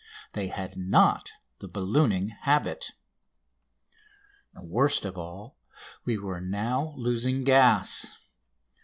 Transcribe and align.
They 0.33 0.47
had 0.47 0.75
not 0.77 1.33
the 1.59 1.67
ballooning 1.67 2.29
habit. 2.29 2.93
Worst 4.59 5.05
of 5.05 5.15
all, 5.15 5.59
we 6.05 6.17
were 6.17 6.41
now 6.41 6.95
losing 6.97 7.43
gas. 7.43 8.17